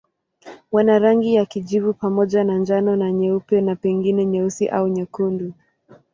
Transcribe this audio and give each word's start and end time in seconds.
Wana 0.71 0.99
rangi 0.99 1.35
ya 1.35 1.45
kijivu 1.45 1.93
pamoja 1.93 2.43
na 2.43 2.57
njano 2.57 2.95
na 2.95 3.11
nyeupe 3.11 3.61
na 3.61 3.75
pengine 3.75 4.25
nyeusi 4.25 4.69
au 4.69 4.87
nyekundu. 4.87 5.53